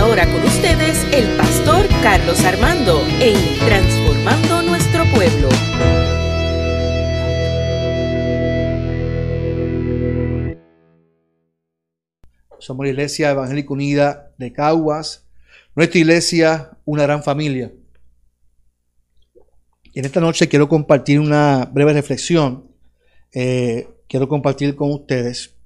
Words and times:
ahora 0.00 0.24
con 0.24 0.42
ustedes 0.42 1.04
el 1.12 1.36
pastor 1.36 1.86
Carlos 2.02 2.42
Armando 2.46 3.02
en 3.20 3.36
Transformando 3.58 4.62
Nuestro 4.62 5.04
Pueblo. 5.14 5.48
Somos 12.58 12.86
la 12.86 12.90
Iglesia 12.90 13.30
Evangélica 13.30 13.74
Unida 13.74 14.32
de 14.38 14.52
Caguas. 14.54 15.28
Nuestra 15.74 16.00
iglesia, 16.00 16.78
una 16.86 17.02
gran 17.02 17.22
familia. 17.22 17.70
En 19.94 20.04
esta 20.06 20.20
noche 20.20 20.48
quiero 20.48 20.66
compartir 20.66 21.20
una 21.20 21.68
breve 21.70 21.92
reflexión. 21.92 22.70
Eh, 23.34 23.86
quiero 24.08 24.28
compartir 24.28 24.74
con 24.74 24.92
ustedes. 24.92 25.59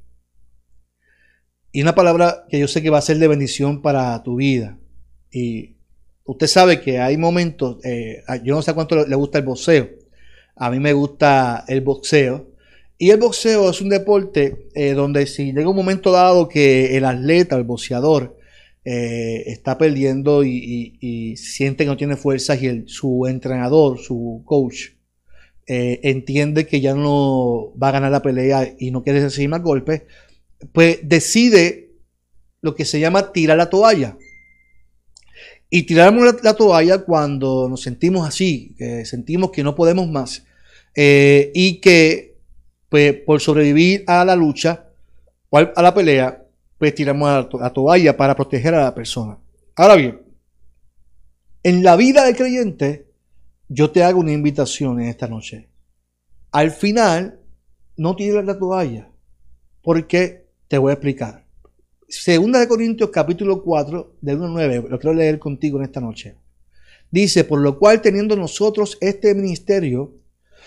Y 1.74 1.82
una 1.82 1.96
palabra 1.96 2.46
que 2.48 2.60
yo 2.60 2.68
sé 2.68 2.82
que 2.82 2.88
va 2.88 2.98
a 2.98 3.02
ser 3.02 3.18
de 3.18 3.26
bendición 3.26 3.82
para 3.82 4.22
tu 4.22 4.36
vida. 4.36 4.78
Y 5.32 5.74
usted 6.22 6.46
sabe 6.46 6.80
que 6.80 7.00
hay 7.00 7.16
momentos, 7.16 7.84
eh, 7.84 8.22
yo 8.44 8.54
no 8.54 8.62
sé 8.62 8.72
cuánto 8.74 9.04
le 9.04 9.16
gusta 9.16 9.38
el 9.38 9.44
boxeo. 9.44 9.90
A 10.54 10.70
mí 10.70 10.78
me 10.78 10.92
gusta 10.92 11.64
el 11.66 11.80
boxeo. 11.80 12.46
Y 12.96 13.10
el 13.10 13.18
boxeo 13.18 13.70
es 13.70 13.80
un 13.80 13.88
deporte 13.88 14.68
eh, 14.76 14.92
donde 14.92 15.26
si 15.26 15.46
llega 15.52 15.68
un 15.68 15.74
momento 15.74 16.12
dado 16.12 16.46
que 16.46 16.96
el 16.96 17.04
atleta, 17.04 17.56
el 17.56 17.64
boxeador, 17.64 18.38
eh, 18.84 19.42
está 19.46 19.76
perdiendo 19.76 20.44
y, 20.44 21.34
siente 21.36 21.82
que 21.82 21.90
no 21.90 21.96
tiene 21.96 22.14
fuerzas 22.14 22.62
y 22.62 22.84
su 22.86 23.26
entrenador, 23.26 23.98
su 23.98 24.42
coach, 24.44 24.90
entiende 25.66 26.68
que 26.68 26.80
ya 26.80 26.94
no 26.94 27.72
va 27.82 27.88
a 27.88 27.92
ganar 27.92 28.12
la 28.12 28.22
pelea 28.22 28.74
y 28.78 28.92
no 28.92 29.02
quiere 29.02 29.22
recibir 29.22 29.48
más 29.48 29.62
golpes, 29.62 30.02
pues 30.72 30.98
decide 31.02 31.92
lo 32.60 32.74
que 32.74 32.84
se 32.84 33.00
llama 33.00 33.32
tirar 33.32 33.56
la 33.56 33.70
toalla. 33.70 34.16
Y 35.70 35.82
tiramos 35.82 36.42
la, 36.42 36.54
toalla 36.54 36.98
cuando 36.98 37.68
nos 37.68 37.82
sentimos 37.82 38.26
así, 38.26 38.74
que 38.78 39.04
sentimos 39.04 39.50
que 39.50 39.64
no 39.64 39.74
podemos 39.74 40.08
más 40.08 40.44
y 40.96 41.80
que 41.80 42.38
pues 42.88 43.14
por 43.26 43.40
sobrevivir 43.40 44.04
a 44.06 44.24
la 44.24 44.36
lucha 44.36 44.86
o 45.50 45.58
a 45.58 45.82
la 45.82 45.92
pelea, 45.92 46.44
pues 46.78 46.94
tiramos 46.94 47.28
a 47.28 47.48
la 47.58 47.72
toalla 47.72 48.16
para 48.16 48.36
proteger 48.36 48.74
a 48.74 48.84
la 48.84 48.94
persona. 48.94 49.38
Ahora 49.74 49.96
bien, 49.96 50.22
en 51.64 51.82
la 51.82 51.96
vida 51.96 52.24
del 52.24 52.36
creyente, 52.36 53.08
yo 53.68 53.90
te 53.90 54.04
hago 54.04 54.20
una 54.20 54.32
invitación 54.32 55.00
en 55.00 55.08
esta 55.08 55.26
noche. 55.26 55.68
Al 56.52 56.70
final, 56.70 57.40
no 57.96 58.14
tires 58.14 58.44
la 58.44 58.58
toalla, 58.58 59.10
porque 59.82 60.43
te 60.74 60.78
voy 60.78 60.90
a 60.90 60.94
explicar. 60.94 61.46
Segunda 62.08 62.58
de 62.58 62.66
Corintios 62.66 63.10
capítulo 63.10 63.62
4, 63.62 64.16
de 64.20 64.34
1 64.34 64.44
a 64.44 64.48
9, 64.48 64.86
lo 64.90 64.98
quiero 64.98 65.14
leer 65.14 65.38
contigo 65.38 65.78
en 65.78 65.84
esta 65.84 66.00
noche. 66.00 66.36
Dice, 67.12 67.44
por 67.44 67.60
lo 67.60 67.78
cual 67.78 68.02
teniendo 68.02 68.34
nosotros 68.34 68.98
este 69.00 69.36
ministerio, 69.36 70.16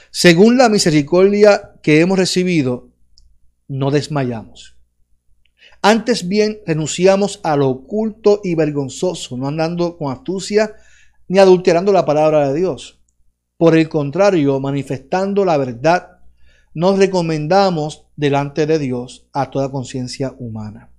según 0.09 0.57
la 0.57 0.69
misericordia 0.69 1.73
que 1.83 1.99
hemos 1.99 2.17
recibido, 2.17 2.93
no 3.67 3.91
desmayamos. 3.91 4.77
Antes 5.81 6.29
bien 6.29 6.61
renunciamos 6.65 7.41
a 7.43 7.57
lo 7.57 7.67
oculto 7.67 8.39
y 8.45 8.55
vergonzoso, 8.55 9.35
no 9.35 9.49
andando 9.49 9.97
con 9.97 10.13
astucia 10.13 10.73
ni 11.27 11.37
adulterando 11.37 11.91
la 11.91 12.05
palabra 12.05 12.47
de 12.47 12.57
Dios. 12.57 13.01
Por 13.57 13.75
el 13.75 13.89
contrario, 13.89 14.57
manifestando 14.61 15.43
la 15.43 15.57
verdad, 15.57 16.16
nos 16.77 16.99
recomendamos 16.99 18.05
delante 18.17 18.67
de 18.67 18.77
Dios 18.77 19.25
a 19.33 19.49
toda 19.49 19.71
conciencia 19.71 20.35
humana. 20.37 20.91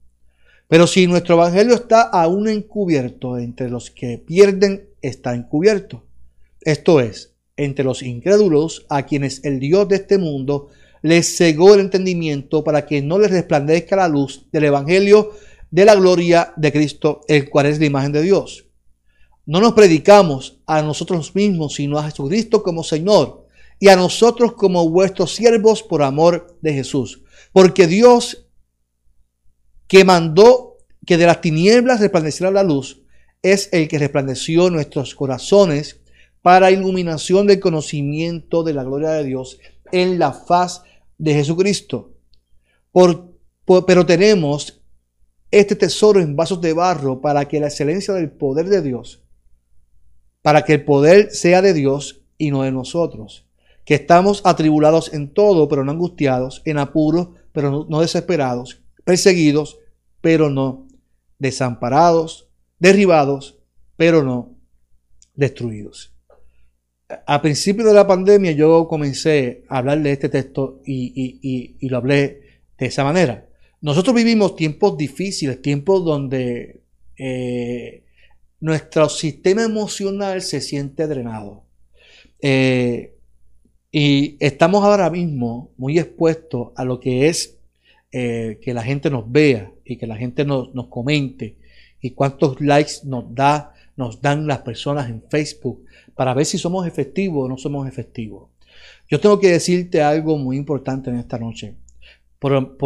Pero 0.66 0.88
si 0.88 1.06
nuestro 1.06 1.36
evangelio 1.36 1.76
está 1.76 2.02
aún 2.02 2.48
encubierto, 2.48 3.38
entre 3.38 3.70
los 3.70 3.92
que 3.92 4.18
pierden 4.18 4.88
está 5.02 5.36
encubierto. 5.36 6.02
Esto 6.62 6.98
es, 6.98 7.32
entre 7.56 7.84
los 7.84 8.02
incrédulos 8.02 8.86
a 8.88 9.04
quienes 9.04 9.44
el 9.44 9.60
Dios 9.60 9.88
de 9.88 9.94
este 9.94 10.18
mundo 10.18 10.66
les 11.00 11.36
cegó 11.36 11.74
el 11.74 11.80
entendimiento 11.80 12.64
para 12.64 12.84
que 12.84 13.00
no 13.00 13.20
les 13.20 13.30
resplandezca 13.30 13.94
la 13.94 14.08
luz 14.08 14.46
del 14.50 14.64
Evangelio 14.64 15.30
de 15.70 15.84
la 15.84 15.94
gloria 15.94 16.54
de 16.56 16.72
Cristo, 16.72 17.20
el 17.28 17.48
cual 17.48 17.66
es 17.66 17.78
la 17.78 17.86
imagen 17.86 18.10
de 18.10 18.22
Dios. 18.22 18.66
No 19.46 19.60
nos 19.60 19.74
predicamos 19.74 20.58
a 20.66 20.82
nosotros 20.82 21.36
mismos, 21.36 21.76
sino 21.76 22.00
a 22.00 22.10
Jesucristo 22.10 22.64
como 22.64 22.82
Señor 22.82 23.37
y 23.80 23.88
a 23.88 23.96
nosotros 23.96 24.54
como 24.54 24.88
vuestros 24.88 25.34
siervos 25.34 25.82
por 25.82 26.02
amor 26.02 26.58
de 26.60 26.74
Jesús. 26.74 27.22
Porque 27.52 27.86
Dios 27.86 28.48
que 29.88 30.04
mandó 30.04 30.76
que 31.06 31.16
de 31.16 31.26
las 31.26 31.40
tinieblas 31.40 32.00
resplandeciera 32.00 32.52
la 32.52 32.62
luz, 32.62 33.02
es 33.42 33.70
el 33.72 33.88
que 33.88 33.98
resplandeció 33.98 34.68
nuestros 34.68 35.14
corazones 35.14 36.00
para 36.42 36.70
iluminación 36.70 37.46
del 37.46 37.60
conocimiento 37.60 38.62
de 38.62 38.74
la 38.74 38.84
gloria 38.84 39.10
de 39.10 39.24
Dios 39.24 39.58
en 39.90 40.18
la 40.18 40.32
faz 40.32 40.82
de 41.16 41.34
Jesucristo. 41.34 42.14
pero 43.86 44.06
tenemos 44.06 44.82
este 45.50 45.74
tesoro 45.74 46.20
en 46.20 46.36
vasos 46.36 46.60
de 46.60 46.74
barro 46.74 47.20
para 47.20 47.48
que 47.48 47.60
la 47.60 47.68
excelencia 47.68 48.12
del 48.12 48.30
poder 48.30 48.68
de 48.68 48.82
Dios, 48.82 49.22
para 50.42 50.62
que 50.64 50.74
el 50.74 50.84
poder 50.84 51.30
sea 51.30 51.62
de 51.62 51.72
Dios 51.72 52.22
y 52.36 52.50
no 52.50 52.62
de 52.62 52.72
nosotros, 52.72 53.47
que 53.88 53.94
estamos 53.94 54.42
atribulados 54.44 55.14
en 55.14 55.32
todo, 55.32 55.66
pero 55.66 55.82
no 55.82 55.90
angustiados, 55.90 56.60
en 56.66 56.76
apuros, 56.76 57.30
pero 57.52 57.86
no 57.88 58.00
desesperados, 58.00 58.82
perseguidos, 59.02 59.78
pero 60.20 60.50
no 60.50 60.86
desamparados, 61.38 62.50
derribados, 62.78 63.58
pero 63.96 64.22
no 64.22 64.58
destruidos 65.34 66.12
a 67.26 67.40
principio 67.40 67.84
de 67.84 67.94
la 67.94 68.06
pandemia 68.06 68.52
yo 68.52 68.86
comencé 68.86 69.64
a 69.68 69.78
hablar 69.78 70.02
de 70.02 70.12
este 70.12 70.28
texto 70.28 70.80
y, 70.84 71.76
lo 71.88 71.96
hablé 71.96 72.60
de 72.78 72.86
esa 72.86 73.04
manera. 73.04 73.48
Nosotros 73.80 74.14
vivimos 74.14 74.56
tiempos 74.56 74.96
difíciles, 74.96 75.62
tiempos 75.62 76.04
donde 76.04 76.82
eh, 77.16 78.04
nuestro 78.60 79.08
sistema 79.08 79.62
emocional 79.62 80.42
se 80.42 80.60
siente 80.60 81.06
drenado. 81.06 81.64
Eh, 82.40 83.14
y 83.90 84.36
estamos 84.40 84.84
ahora 84.84 85.10
mismo 85.10 85.70
muy 85.76 85.98
expuestos 85.98 86.68
a 86.76 86.84
lo 86.84 87.00
que 87.00 87.28
es 87.28 87.58
eh, 88.12 88.58
que 88.62 88.74
la 88.74 88.82
gente 88.82 89.10
nos 89.10 89.30
vea 89.30 89.72
y 89.84 89.96
que 89.96 90.06
la 90.06 90.16
gente 90.16 90.44
nos, 90.44 90.74
nos 90.74 90.88
comente 90.88 91.56
y 92.00 92.10
cuántos 92.10 92.60
likes 92.60 92.92
nos 93.04 93.34
da 93.34 93.74
nos 93.98 94.22
dan 94.22 94.46
las 94.46 94.58
personas 94.58 95.10
en 95.10 95.22
Facebook 95.28 95.84
para 96.14 96.32
ver 96.32 96.46
si 96.46 96.56
somos 96.56 96.86
efectivos 96.86 97.44
o 97.44 97.48
no 97.48 97.58
somos 97.58 97.86
efectivos. 97.86 98.48
Yo 99.10 99.18
tengo 99.18 99.40
que 99.40 99.50
decirte 99.50 100.00
algo 100.00 100.38
muy 100.38 100.56
importante 100.56 101.10
en 101.10 101.16
esta 101.16 101.36
noche. 101.38 101.74
Por, 102.38 102.76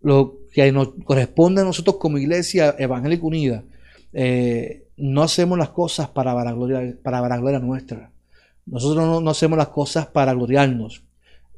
lo 0.00 0.38
que 0.52 0.70
nos 0.70 0.90
corresponde 1.04 1.62
a 1.62 1.64
nosotros 1.64 1.96
como 1.96 2.18
Iglesia 2.18 2.76
Evangélica 2.78 3.24
Unida, 3.26 3.64
eh, 4.12 4.84
no 4.98 5.22
hacemos 5.22 5.58
las 5.58 5.70
cosas 5.70 6.08
para 6.08 6.34
vanagloria, 6.34 6.96
para 7.02 7.58
nuestra. 7.60 8.12
Nosotros 8.70 9.22
no, 9.22 9.30
hacemos 9.30 9.58
las 9.58 9.68
cosas 9.68 10.06
para 10.06 10.32
gloriarnos. 10.34 11.02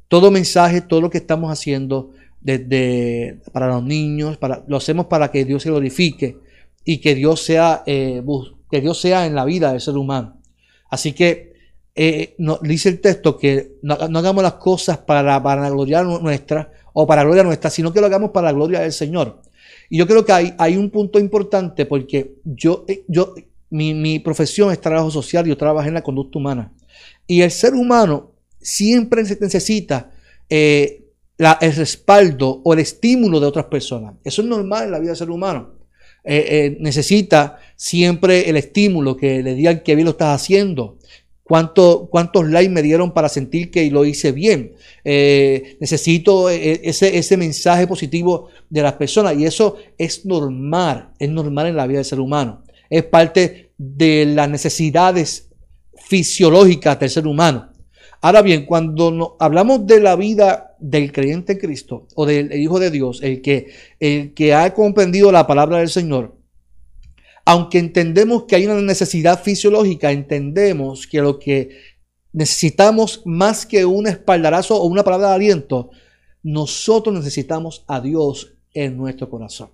Todo 0.07 0.31
mensaje, 0.31 0.81
todo 0.81 1.01
lo 1.01 1.09
que 1.09 1.19
estamos 1.19 1.51
haciendo 1.51 2.11
desde 2.39 3.39
para 3.51 3.67
los 3.67 3.83
niños, 3.83 4.37
lo 4.67 4.77
hacemos 4.77 5.05
para 5.05 5.31
que 5.31 5.45
Dios 5.45 5.63
se 5.63 5.69
glorifique 5.69 6.37
y 6.83 6.97
que 6.97 7.15
Dios 7.15 7.41
sea, 7.41 7.83
eh, 7.85 8.23
que 8.69 8.81
Dios 8.81 8.99
sea 8.99 9.25
en 9.25 9.35
la 9.35 9.45
vida 9.45 9.71
del 9.71 9.81
ser 9.81 9.95
humano. 9.95 10.37
Así 10.89 11.13
que 11.13 11.53
eh, 11.93 12.35
dice 12.61 12.89
el 12.89 13.01
texto 13.01 13.37
que 13.37 13.73
no, 13.81 13.93
hagamos 13.93 14.43
las 14.43 14.53
cosas 14.53 14.97
para, 14.97 15.41
para 15.43 15.61
la 15.61 15.69
gloria 15.69 16.03
nuestra 16.03 16.71
o 16.93 17.05
para 17.05 17.21
la 17.21 17.25
gloria 17.25 17.43
nuestra, 17.43 17.69
sino 17.69 17.93
que 17.93 17.99
lo 17.99 18.07
hagamos 18.07 18.31
para 18.31 18.47
la 18.47 18.53
gloria 18.53 18.79
del 18.81 18.93
Señor. 18.93 19.41
Y 19.89 19.97
yo 19.97 20.07
creo 20.07 20.25
que 20.25 20.31
hay, 20.31 20.53
hay 20.57 20.77
un 20.77 20.89
punto 20.89 21.19
importante 21.19 21.85
porque 21.85 22.35
yo, 22.45 22.85
eh, 22.87 23.03
yo 23.07 23.33
mi, 23.69 24.19
profesión 24.19 24.71
es 24.71 24.79
trabajo 24.79 25.09
social, 25.11 25.45
yo 25.45 25.57
trabajo 25.57 25.87
en 25.87 25.95
la 25.95 26.01
conducta 26.01 26.37
humana. 26.37 26.71
Y 27.27 27.41
el 27.41 27.51
ser 27.51 27.73
humano 27.73 28.31
siempre 28.59 29.23
necesita 29.23 30.11
el 30.49 31.75
respaldo 31.75 32.61
o 32.63 32.73
el 32.73 32.79
estímulo 32.79 33.39
de 33.39 33.47
otras 33.47 33.65
personas. 33.65 34.15
Eso 34.23 34.41
es 34.41 34.47
normal 34.47 34.85
en 34.85 34.91
la 34.91 34.99
vida 34.99 35.09
del 35.09 35.17
ser 35.17 35.31
humano. 35.31 35.81
Eh, 36.23 36.45
eh, 36.49 36.77
necesita 36.79 37.57
siempre 37.75 38.47
el 38.47 38.55
estímulo 38.57 39.17
que 39.17 39.41
le 39.41 39.55
digan 39.55 39.81
que 39.81 39.95
bien 39.95 40.05
lo 40.05 40.11
estás 40.11 40.39
haciendo. 40.39 40.99
¿Cuánto, 41.43 42.07
¿Cuántos 42.09 42.47
likes 42.47 42.69
me 42.69 42.81
dieron 42.81 43.13
para 43.13 43.27
sentir 43.27 43.71
que 43.71 43.89
lo 43.91 44.05
hice 44.05 44.31
bien? 44.31 44.73
Eh, 45.03 45.77
necesito 45.81 46.49
ese, 46.49 47.17
ese 47.17 47.37
mensaje 47.37 47.87
positivo 47.87 48.49
de 48.69 48.83
las 48.83 48.93
personas 48.93 49.37
y 49.37 49.45
eso 49.45 49.75
es 49.97 50.25
normal, 50.25 51.11
es 51.19 51.29
normal 51.29 51.67
en 51.67 51.75
la 51.75 51.87
vida 51.87 51.97
del 51.97 52.05
ser 52.05 52.19
humano. 52.19 52.63
Es 52.89 53.03
parte 53.03 53.71
de 53.77 54.27
las 54.27 54.49
necesidades 54.49 55.49
fisiológicas 56.11 56.99
del 56.99 57.09
ser 57.09 57.25
humano. 57.25 57.69
Ahora 58.19 58.41
bien, 58.41 58.65
cuando 58.65 59.37
hablamos 59.39 59.87
de 59.87 60.01
la 60.01 60.17
vida 60.17 60.75
del 60.77 61.13
creyente 61.13 61.53
en 61.53 61.59
Cristo 61.59 62.05
o 62.15 62.25
del 62.25 62.51
Hijo 62.51 62.81
de 62.81 62.91
Dios, 62.91 63.23
el 63.23 63.41
que, 63.41 63.71
el 63.97 64.33
que 64.33 64.53
ha 64.53 64.73
comprendido 64.73 65.31
la 65.31 65.47
palabra 65.47 65.77
del 65.77 65.89
Señor, 65.89 66.37
Aunque 67.43 67.79
entendemos 67.79 68.43
que 68.43 68.55
hay 68.55 68.65
una 68.65 68.79
necesidad 68.81 69.41
fisiológica, 69.41 70.11
entendemos 70.11 71.07
que 71.07 71.21
lo 71.21 71.39
que 71.39 71.69
necesitamos 72.33 73.23
más 73.25 73.65
que 73.65 73.83
un 73.85 74.05
espaldarazo 74.05 74.75
o 74.75 74.85
una 74.85 75.03
palabra 75.03 75.29
de 75.29 75.35
aliento, 75.35 75.89
nosotros 76.43 77.15
necesitamos 77.15 77.83
a 77.87 77.99
Dios 77.99 78.53
en 78.73 78.97
nuestro 78.97 79.29
corazón. 79.29 79.69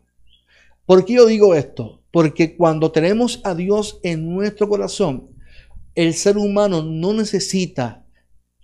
¿Por 0.85 1.03
qué 1.03 1.13
yo 1.15 1.25
digo 1.25 1.55
esto? 1.55 1.99
Porque 2.11 2.55
cuando 2.55 2.91
tenemos 2.91 3.41
a 3.43 3.53
Dios 3.53 3.99
en 4.03 4.33
nuestro 4.33 4.69
corazón, 4.69 5.36
el 5.97 6.13
ser 6.13 6.37
humano 6.37 6.83
no 6.83 7.11
necesita 7.11 8.05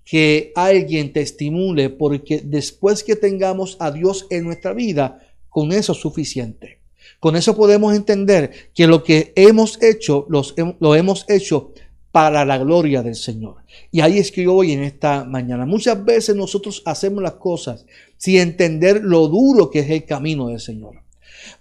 que 0.06 0.52
alguien 0.56 1.12
te 1.12 1.22
estimule, 1.22 1.90
porque 1.90 2.42
después 2.46 3.04
que 3.04 3.16
tengamos 3.16 3.76
a 3.80 3.90
Dios 3.90 4.28
en 4.30 4.44
nuestra 4.44 4.74
vida, 4.74 5.20
con 5.50 5.72
eso 5.72 5.94
es 5.94 5.98
suficiente. 5.98 6.80
Con 7.20 7.36
eso 7.36 7.58
podemos 7.58 7.96
entender 7.96 8.52
que 8.76 8.86
lo 8.86 9.04
que 9.04 9.34
hemos 9.36 9.82
hecho, 9.82 10.28
lo 10.30 10.96
hemos 10.96 11.26
hecho 11.28 11.74
para 12.12 12.46
la 12.46 12.60
gloria 12.60 13.02
del 13.02 13.16
Señor. 13.16 13.64
Y 13.92 14.02
ahí 14.02 14.20
es 14.20 14.32
que 14.32 14.44
yo 14.44 14.54
voy 14.54 14.72
en 14.72 14.84
esta 14.84 15.26
mañana. 15.26 15.66
Muchas 15.66 16.06
veces 16.06 16.36
nosotros 16.36 16.84
hacemos 16.86 17.24
las 17.24 17.34
cosas 17.34 17.88
sin 18.18 18.38
entender 18.38 19.02
lo 19.04 19.28
duro 19.28 19.72
que 19.72 19.80
es 19.80 19.90
el 19.90 20.06
camino 20.06 20.50
del 20.50 20.60
Señor. 20.60 21.02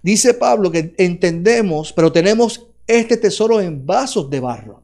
Dice 0.03 0.35
Pablo 0.35 0.69
que 0.69 0.93
entendemos, 0.99 1.91
pero 1.93 2.11
tenemos 2.11 2.67
este 2.85 3.17
tesoro 3.17 3.59
en 3.59 3.83
vasos 3.83 4.29
de 4.29 4.39
barro. 4.39 4.82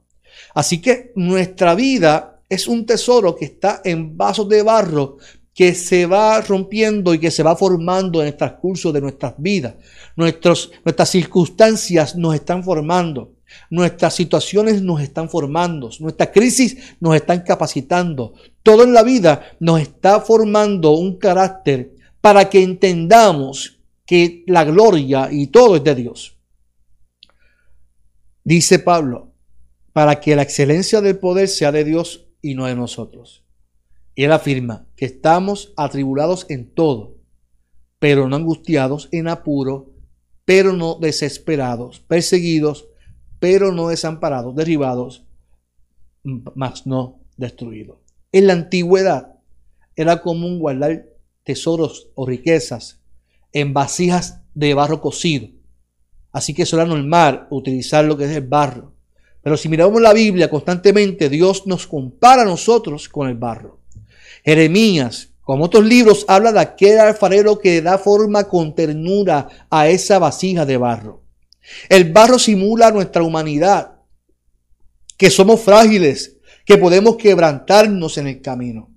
Así 0.53 0.81
que 0.81 1.11
nuestra 1.15 1.75
vida 1.75 2.41
es 2.49 2.67
un 2.67 2.85
tesoro 2.85 3.35
que 3.35 3.45
está 3.45 3.81
en 3.83 4.17
vasos 4.17 4.49
de 4.49 4.63
barro 4.63 5.17
que 5.53 5.75
se 5.75 6.05
va 6.05 6.39
rompiendo 6.41 7.13
y 7.13 7.19
que 7.19 7.31
se 7.31 7.43
va 7.43 7.55
formando 7.55 8.21
en 8.21 8.27
el 8.27 8.37
transcurso 8.37 8.91
de 8.91 9.01
nuestras 9.01 9.33
vidas. 9.37 9.75
nuestras 10.15 11.09
circunstancias 11.09 12.15
nos 12.15 12.35
están 12.35 12.63
formando. 12.63 13.33
Nuestras 13.69 14.15
situaciones 14.15 14.81
nos 14.81 15.01
están 15.01 15.29
formando, 15.29 15.89
nuestra 15.99 16.31
crisis 16.31 16.95
nos 16.99 17.15
están 17.15 17.41
capacitando. 17.41 18.33
Todo 18.63 18.83
en 18.83 18.93
la 18.93 19.03
vida 19.03 19.51
nos 19.59 19.81
está 19.81 20.21
formando 20.21 20.91
un 20.91 21.17
carácter 21.17 21.95
para 22.21 22.49
que 22.49 22.61
entendamos 22.61 23.79
que 24.05 24.43
la 24.47 24.63
gloria 24.63 25.29
y 25.31 25.47
todo 25.47 25.75
es 25.75 25.83
de 25.83 25.95
Dios. 25.95 26.37
Dice 28.43 28.79
Pablo, 28.79 29.28
para 29.93 30.19
que 30.19 30.35
la 30.35 30.43
excelencia 30.43 31.01
del 31.01 31.17
poder 31.17 31.47
sea 31.47 31.71
de 31.71 31.83
Dios 31.83 32.27
y 32.41 32.55
no 32.55 32.65
de 32.65 32.75
nosotros. 32.75 33.43
Y 34.15 34.23
él 34.23 34.31
afirma 34.31 34.87
que 34.95 35.05
estamos 35.05 35.73
atribulados 35.77 36.45
en 36.49 36.73
todo, 36.73 37.17
pero 37.99 38.27
no 38.27 38.35
angustiados, 38.35 39.09
en 39.11 39.27
apuro, 39.27 39.93
pero 40.45 40.73
no 40.73 40.95
desesperados, 40.95 41.99
perseguidos, 42.01 42.87
pero 43.39 43.71
no 43.71 43.89
desamparados, 43.89 44.55
derribados, 44.55 45.25
mas 46.23 46.85
no 46.85 47.21
destruidos. 47.37 47.99
En 48.31 48.47
la 48.47 48.53
antigüedad 48.53 49.39
era 49.95 50.21
común 50.21 50.59
guardar 50.59 51.07
tesoros 51.43 52.11
o 52.15 52.25
riquezas 52.25 53.01
en 53.51 53.73
vasijas 53.73 54.41
de 54.53 54.73
barro 54.73 55.01
cocido. 55.01 55.47
Así 56.31 56.53
que 56.53 56.63
eso 56.63 56.75
era 56.75 56.85
normal 56.85 57.47
utilizar 57.49 58.05
lo 58.05 58.17
que 58.17 58.25
es 58.25 58.31
el 58.31 58.47
barro. 58.47 58.93
Pero 59.49 59.57
si 59.57 59.67
miramos 59.67 59.99
la 59.99 60.13
Biblia 60.13 60.47
constantemente, 60.47 61.27
Dios 61.27 61.65
nos 61.65 61.87
compara 61.87 62.43
a 62.43 62.45
nosotros 62.45 63.09
con 63.09 63.27
el 63.27 63.33
barro. 63.33 63.79
Jeremías, 64.45 65.29
como 65.41 65.65
otros 65.65 65.83
libros, 65.85 66.23
habla 66.27 66.51
de 66.51 66.59
aquel 66.59 66.99
alfarero 66.99 67.57
que 67.57 67.81
da 67.81 67.97
forma 67.97 68.43
con 68.43 68.75
ternura 68.75 69.47
a 69.71 69.87
esa 69.87 70.19
vasija 70.19 70.67
de 70.67 70.77
barro. 70.77 71.23
El 71.89 72.11
barro 72.11 72.37
simula 72.37 72.91
nuestra 72.91 73.23
humanidad, 73.23 73.93
que 75.17 75.31
somos 75.31 75.61
frágiles, 75.61 76.37
que 76.63 76.77
podemos 76.77 77.15
quebrantarnos 77.15 78.19
en 78.19 78.27
el 78.27 78.41
camino. 78.41 78.91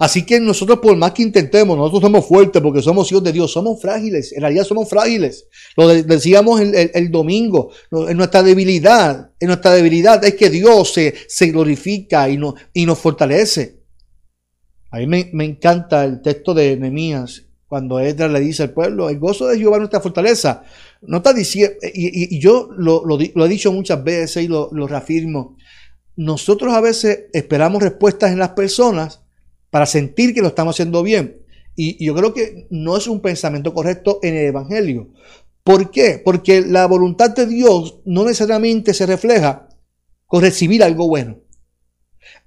Así 0.00 0.24
que 0.24 0.40
nosotros, 0.40 0.78
por 0.78 0.96
más 0.96 1.12
que 1.12 1.22
intentemos, 1.22 1.76
nosotros 1.76 2.00
somos 2.00 2.26
fuertes 2.26 2.62
porque 2.62 2.80
somos 2.80 3.12
hijos 3.12 3.22
de 3.22 3.32
Dios, 3.32 3.52
somos 3.52 3.82
frágiles, 3.82 4.32
en 4.32 4.40
realidad 4.40 4.64
somos 4.64 4.88
frágiles. 4.88 5.46
Lo 5.76 5.88
decíamos 5.88 6.58
el, 6.58 7.10
domingo, 7.10 7.70
en 7.92 8.16
nuestra 8.16 8.42
debilidad, 8.42 9.32
en 9.38 9.48
nuestra 9.48 9.72
debilidad 9.72 10.24
es 10.24 10.36
que 10.36 10.48
Dios 10.48 10.94
se, 10.94 11.14
se 11.28 11.48
glorifica 11.48 12.30
y, 12.30 12.38
no, 12.38 12.54
y 12.72 12.86
nos 12.86 12.98
fortalece. 12.98 13.82
A 14.90 14.96
mí 15.00 15.06
me, 15.06 15.44
encanta 15.44 16.06
el 16.06 16.22
texto 16.22 16.54
de 16.54 16.78
Nehemías 16.78 17.42
cuando 17.66 18.00
Edra 18.00 18.26
le 18.26 18.40
dice 18.40 18.62
al 18.62 18.72
pueblo, 18.72 19.10
el 19.10 19.18
gozo 19.18 19.48
de 19.48 19.58
Jehová 19.58 19.76
es 19.76 19.80
nuestra 19.80 20.00
fortaleza. 20.00 20.62
No 21.02 21.18
está 21.18 21.34
diciendo, 21.34 21.76
y, 21.92 22.40
yo 22.40 22.70
lo, 22.74 23.04
he 23.20 23.48
dicho 23.50 23.70
muchas 23.70 24.02
veces 24.02 24.44
y 24.44 24.48
lo, 24.48 24.70
lo 24.72 24.86
reafirmo, 24.86 25.58
nosotros 26.16 26.72
a 26.72 26.80
veces 26.80 27.26
esperamos 27.34 27.82
respuestas 27.82 28.32
en 28.32 28.38
las 28.38 28.50
personas 28.50 29.20
para 29.70 29.86
sentir 29.86 30.34
que 30.34 30.42
lo 30.42 30.48
estamos 30.48 30.76
haciendo 30.76 31.02
bien. 31.02 31.42
Y, 31.76 32.04
yo 32.04 32.14
creo 32.14 32.34
que 32.34 32.66
no 32.70 32.96
es 32.96 33.06
un 33.06 33.20
pensamiento 33.20 33.72
correcto 33.72 34.18
en 34.22 34.34
el 34.34 34.46
Evangelio. 34.46 35.08
¿Por 35.64 35.90
qué? 35.90 36.20
Porque 36.22 36.62
la 36.62 36.86
voluntad 36.86 37.30
de 37.30 37.46
Dios 37.46 38.00
no 38.04 38.24
necesariamente 38.24 38.92
se 38.92 39.06
refleja 39.06 39.68
con 40.26 40.42
recibir 40.42 40.82
algo 40.82 41.08
bueno. 41.08 41.38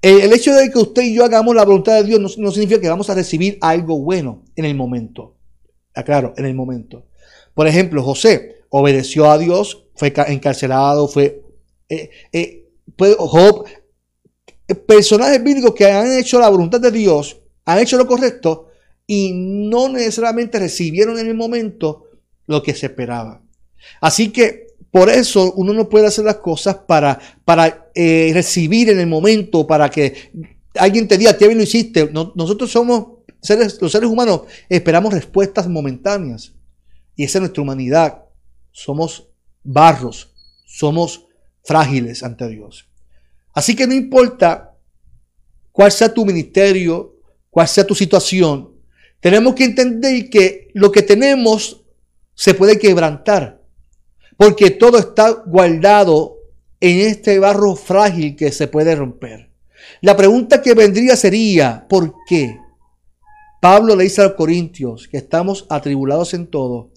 El, 0.01 0.33
hecho 0.33 0.53
de 0.53 0.69
que 0.69 0.79
usted 0.79 1.03
y 1.03 1.13
yo 1.13 1.23
hagamos 1.23 1.55
la 1.55 1.65
voluntad 1.65 1.95
de 1.95 2.03
Dios 2.03 2.37
no, 2.37 2.51
significa 2.51 2.81
que 2.81 2.89
vamos 2.89 3.09
a 3.09 3.15
recibir 3.15 3.57
algo 3.61 3.99
bueno 3.99 4.43
en 4.55 4.65
el 4.65 4.75
momento. 4.75 5.37
Aclaro, 5.93 6.33
en 6.37 6.45
el 6.45 6.53
momento. 6.53 7.05
Por 7.53 7.67
ejemplo, 7.67 8.03
José 8.03 8.63
obedeció 8.69 9.29
a 9.29 9.37
Dios, 9.37 9.85
fue 9.95 10.13
encarcelado, 10.27 11.07
fue... 11.07 11.43
Eh, 11.89 12.09
eh, 12.31 12.59
Job 12.97 13.65
personajes 14.87 15.43
bíblicos 15.43 15.73
que 15.73 15.85
han 15.85 16.11
hecho 16.13 16.39
la 16.39 16.49
voluntad 16.49 16.79
de 16.79 16.91
Dios, 16.91 17.39
han 17.65 17.79
hecho 17.79 17.97
lo 17.97 18.07
correcto 18.07 18.69
y 19.05 19.31
no 19.33 19.89
necesariamente 19.89 20.59
recibieron 20.59 21.19
en 21.19 21.27
el 21.27 21.35
momento 21.35 22.09
lo 22.47 22.63
que 22.63 22.73
se 22.73 22.87
esperaba. 22.87 23.41
Así 24.01 24.29
que 24.29 24.67
por 24.91 25.09
eso 25.09 25.53
uno 25.53 25.73
no 25.73 25.89
puede 25.89 26.07
hacer 26.07 26.25
las 26.25 26.37
cosas 26.37 26.75
para, 26.87 27.19
para 27.43 27.89
eh, 27.95 28.31
recibir 28.33 28.89
en 28.89 28.99
el 28.99 29.07
momento, 29.07 29.65
para 29.65 29.89
que 29.89 30.31
alguien 30.75 31.07
te 31.07 31.17
diga, 31.17 31.37
qué 31.37 31.47
bien 31.47 31.57
lo 31.57 31.63
hiciste. 31.63 32.09
nosotros 32.11 32.71
somos 32.71 33.19
seres, 33.41 33.81
los 33.81 33.91
seres 33.91 34.09
humanos, 34.09 34.41
esperamos 34.69 35.13
respuestas 35.13 35.67
momentáneas. 35.67 36.53
Y 37.15 37.23
esa 37.23 37.37
es 37.37 37.41
nuestra 37.41 37.63
humanidad. 37.63 38.25
Somos 38.71 39.29
barros, 39.63 40.33
somos 40.65 41.27
frágiles 41.63 42.23
ante 42.23 42.47
Dios. 42.47 42.87
Así 43.53 43.75
que 43.75 43.87
no 43.87 43.93
importa 43.93 44.75
cuál 45.71 45.91
sea 45.91 46.13
tu 46.13 46.25
ministerio, 46.25 47.19
cuál 47.49 47.67
sea 47.67 47.85
tu 47.85 47.95
situación, 47.95 48.71
tenemos 49.19 49.53
que 49.55 49.63
entender 49.63 50.29
que 50.29 50.69
lo 50.73 50.91
que 50.91 51.01
tenemos 51.01 51.83
se 52.33 52.53
puede 52.53 52.79
quebrantar, 52.79 53.61
porque 54.37 54.71
todo 54.71 54.97
está 54.97 55.29
guardado 55.45 56.37
en 56.79 56.99
este 56.99 57.39
barro 57.39 57.75
frágil 57.75 58.35
que 58.35 58.51
se 58.51 58.67
puede 58.67 58.95
romper. 58.95 59.51
La 60.01 60.17
pregunta 60.17 60.61
que 60.61 60.73
vendría 60.73 61.15
sería, 61.15 61.85
¿por 61.87 62.15
qué? 62.27 62.59
Pablo 63.61 63.95
le 63.95 64.03
dice 64.03 64.21
a 64.21 64.25
los 64.25 64.33
Corintios 64.33 65.07
que 65.07 65.17
estamos 65.17 65.65
atribulados 65.69 66.33
en 66.33 66.47
todo, 66.47 66.91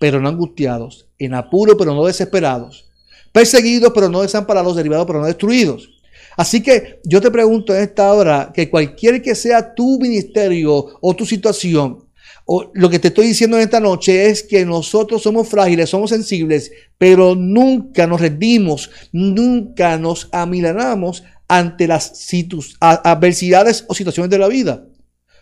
pero 0.00 0.20
no 0.20 0.28
angustiados, 0.28 1.06
en 1.18 1.34
apuro, 1.34 1.76
pero 1.76 1.94
no 1.94 2.04
desesperados, 2.04 2.90
perseguidos, 3.30 3.92
pero 3.94 4.08
no 4.08 4.22
desamparados, 4.22 4.74
derivados, 4.74 5.06
pero 5.06 5.20
no 5.20 5.26
destruidos. 5.26 5.97
Así 6.38 6.62
que 6.62 7.00
yo 7.02 7.20
te 7.20 7.32
pregunto 7.32 7.74
en 7.74 7.82
esta 7.82 8.12
hora 8.12 8.52
que 8.54 8.70
cualquier 8.70 9.20
que 9.20 9.34
sea 9.34 9.74
tu 9.74 9.98
ministerio 9.98 10.86
o 11.00 11.16
tu 11.16 11.26
situación, 11.26 12.08
o 12.46 12.70
lo 12.74 12.88
que 12.88 13.00
te 13.00 13.08
estoy 13.08 13.26
diciendo 13.26 13.56
en 13.56 13.64
esta 13.64 13.80
noche 13.80 14.30
es 14.30 14.44
que 14.44 14.64
nosotros 14.64 15.20
somos 15.20 15.48
frágiles, 15.48 15.90
somos 15.90 16.10
sensibles, 16.10 16.70
pero 16.96 17.34
nunca 17.34 18.06
nos 18.06 18.20
rendimos, 18.20 18.88
nunca 19.10 19.98
nos 19.98 20.28
amilanamos 20.30 21.24
ante 21.48 21.88
las 21.88 22.30
adversidades 22.78 23.84
o 23.88 23.94
situaciones 23.94 24.30
de 24.30 24.38
la 24.38 24.46
vida. 24.46 24.86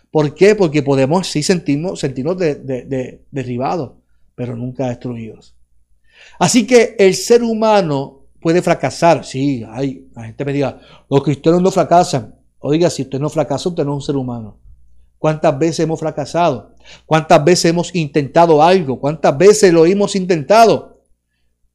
¿Por 0.09 0.33
qué? 0.33 0.55
Porque 0.55 0.81
podemos 0.81 1.27
sí 1.27 1.43
sentirnos, 1.43 1.99
sentirnos 1.99 2.37
derribados, 2.39 3.91
pero 4.33 4.55
nunca 4.55 4.87
destruidos. 4.87 5.55
Así 6.39 6.65
que 6.65 6.95
el 6.97 7.13
ser 7.13 7.43
humano 7.43 8.16
puede 8.47 8.61
fracasar. 8.61 9.25
Sí, 9.25 9.65
hay, 9.69 10.07
la 10.15 10.23
gente 10.23 10.45
me 10.45 10.53
diga, 10.53 10.79
los 11.09 11.21
cristianos 11.21 11.61
no 11.61 11.69
fracasan. 11.69 12.33
Oiga, 12.59 12.89
si 12.89 13.01
usted 13.01 13.19
no 13.19 13.29
fracasa, 13.29 13.67
usted 13.67 13.83
no 13.83 13.91
es 13.91 13.95
un 13.95 14.01
ser 14.01 14.15
humano. 14.15 14.57
¿Cuántas 15.17 15.59
veces 15.59 15.81
hemos 15.81 15.99
fracasado? 15.99 16.73
¿Cuántas 17.05 17.43
veces 17.43 17.65
hemos 17.65 17.93
intentado 17.93 18.63
algo? 18.63 19.01
¿Cuántas 19.01 19.37
veces 19.37 19.73
lo 19.73 19.85
hemos 19.85 20.15
intentado? 20.15 21.01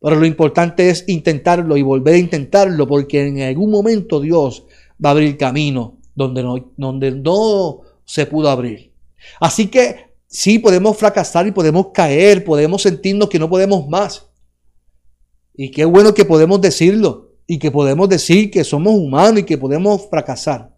Pero 0.00 0.16
lo 0.16 0.24
importante 0.24 0.88
es 0.88 1.04
intentarlo 1.08 1.76
y 1.76 1.82
volver 1.82 2.14
a 2.14 2.18
intentarlo 2.18 2.88
porque 2.88 3.26
en 3.26 3.42
algún 3.42 3.70
momento 3.70 4.18
Dios 4.18 4.64
va 5.04 5.10
a 5.10 5.12
abrir 5.12 5.36
camino 5.36 5.98
donde 6.14 6.42
no, 6.42 6.72
donde 6.78 7.10
no 7.10 7.82
se 8.06 8.24
pudo 8.24 8.48
abrir. 8.48 8.94
Así 9.40 9.66
que 9.66 10.14
sí 10.26 10.58
podemos 10.58 10.96
fracasar 10.96 11.46
y 11.46 11.50
podemos 11.50 11.88
caer, 11.92 12.42
podemos 12.42 12.80
sentirnos 12.80 13.28
que 13.28 13.38
no 13.38 13.50
podemos 13.50 13.86
más. 13.90 14.31
Y 15.54 15.70
qué 15.70 15.84
bueno 15.84 16.14
que 16.14 16.24
podemos 16.24 16.60
decirlo 16.60 17.32
y 17.46 17.58
que 17.58 17.70
podemos 17.70 18.08
decir 18.08 18.50
que 18.50 18.64
somos 18.64 18.94
humanos 18.94 19.40
y 19.40 19.44
que 19.44 19.58
podemos 19.58 20.08
fracasar. 20.08 20.74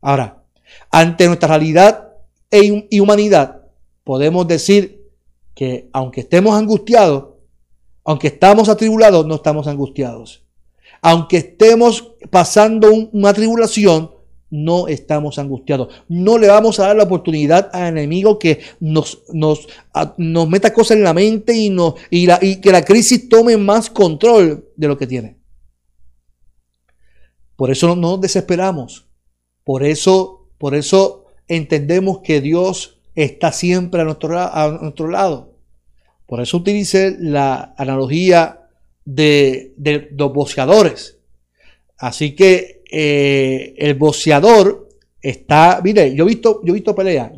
Ahora, 0.00 0.42
ante 0.90 1.26
nuestra 1.26 1.48
realidad 1.48 2.12
e 2.50 2.86
y 2.90 3.00
humanidad, 3.00 3.62
podemos 4.04 4.46
decir 4.46 5.10
que 5.54 5.88
aunque 5.92 6.20
estemos 6.20 6.54
angustiados, 6.54 7.34
aunque 8.04 8.28
estamos 8.28 8.68
atribulados, 8.68 9.26
no 9.26 9.36
estamos 9.36 9.66
angustiados. 9.66 10.44
Aunque 11.00 11.38
estemos 11.38 12.12
pasando 12.30 12.90
una 13.12 13.32
tribulación, 13.32 14.10
no 14.50 14.88
estamos 14.88 15.38
angustiados. 15.38 15.88
No 16.08 16.38
le 16.38 16.48
vamos 16.48 16.78
a 16.78 16.86
dar 16.86 16.96
la 16.96 17.04
oportunidad 17.04 17.70
al 17.72 17.88
enemigo 17.96 18.38
que 18.38 18.60
nos, 18.80 19.22
nos, 19.32 19.66
nos 20.16 20.48
meta 20.48 20.72
cosas 20.72 20.96
en 20.96 21.02
la 21.02 21.14
mente 21.14 21.56
y, 21.56 21.70
no, 21.70 21.96
y, 22.10 22.26
la, 22.26 22.38
y 22.40 22.56
que 22.60 22.72
la 22.72 22.84
crisis 22.84 23.28
tome 23.28 23.56
más 23.56 23.90
control 23.90 24.68
de 24.76 24.88
lo 24.88 24.96
que 24.96 25.06
tiene. 25.06 25.38
Por 27.56 27.70
eso 27.70 27.88
no 27.88 27.96
nos 27.96 28.20
desesperamos. 28.20 29.06
Por 29.64 29.82
eso, 29.82 30.48
por 30.58 30.74
eso 30.74 31.26
entendemos 31.48 32.18
que 32.20 32.40
Dios 32.40 32.98
está 33.14 33.52
siempre 33.52 34.00
a 34.00 34.04
nuestro, 34.04 34.38
a 34.38 34.78
nuestro 34.80 35.08
lado. 35.08 35.54
Por 36.26 36.40
eso 36.40 36.56
utilicé 36.56 37.16
la 37.18 37.74
analogía 37.76 38.68
de, 39.04 39.74
los 40.16 40.32
boceadores. 40.32 41.18
Así 41.98 42.34
que 42.34 42.73
eh, 42.96 43.74
el 43.76 43.94
boceador 43.94 44.88
está, 45.20 45.80
mire, 45.82 46.14
yo 46.14 46.24
he 46.24 46.28
visto, 46.28 46.60
yo 46.62 46.72
he 46.72 46.74
visto 46.74 46.94
peleas 46.94 47.32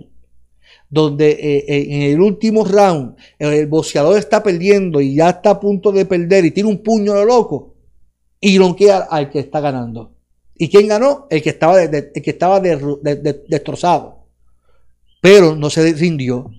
donde 0.88 1.30
eh, 1.30 1.64
eh, 1.66 1.86
en 1.88 2.02
el 2.02 2.20
último 2.20 2.64
round 2.64 3.16
el 3.38 3.66
boceador 3.66 4.18
está 4.18 4.42
perdiendo 4.42 5.00
y 5.00 5.14
ya 5.14 5.30
está 5.30 5.50
a 5.50 5.60
punto 5.60 5.90
de 5.92 6.04
perder 6.04 6.44
y 6.44 6.50
tiene 6.50 6.68
un 6.68 6.82
puño 6.82 7.14
de 7.14 7.24
loco 7.24 7.74
y 8.38 8.58
ronquea 8.58 8.98
al 9.10 9.30
que 9.30 9.40
está 9.40 9.60
ganando. 9.60 10.14
¿Y 10.54 10.68
quién 10.68 10.88
ganó? 10.88 11.26
El 11.30 11.42
que 11.42 11.50
estaba, 11.50 11.82
el 11.82 12.12
que 12.12 12.30
estaba 12.30 12.60
destrozado. 12.60 14.26
Pero 15.20 15.56
no 15.56 15.70
se 15.70 15.92
rindió 15.92 16.50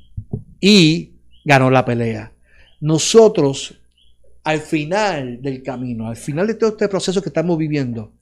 y 0.60 1.14
ganó 1.46 1.70
la 1.70 1.86
pelea. 1.86 2.34
Nosotros, 2.82 3.80
al 4.44 4.60
final 4.60 5.42
del 5.42 5.64
camino, 5.64 6.08
al 6.08 6.16
final 6.16 6.48
de 6.48 6.56
todo 6.56 6.72
este 6.72 6.88
proceso 6.88 7.22
que 7.22 7.30
estamos 7.30 7.58
viviendo, 7.58 8.17